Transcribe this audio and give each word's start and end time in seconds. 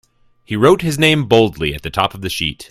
He 0.43 0.55
wrote 0.55 0.81
his 0.81 0.97
name 0.97 1.25
boldly 1.27 1.75
at 1.75 1.83
the 1.83 1.91
top 1.91 2.15
of 2.15 2.21
the 2.21 2.29
sheet. 2.31 2.59